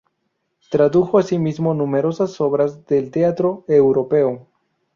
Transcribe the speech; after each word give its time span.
Tradujo 0.71 1.19
asimismo 1.19 1.75
numerosas 1.75 2.41
obras 2.41 2.87
del 2.87 3.11
teatro 3.11 3.65
europeo. 3.67 4.47